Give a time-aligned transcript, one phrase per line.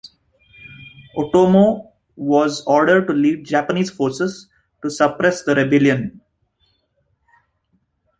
[1.15, 4.47] Otomo was ordered to lead Japanese forces
[4.81, 6.19] to suppress the rebellion.